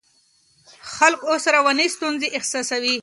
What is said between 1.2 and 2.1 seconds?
اوس رواني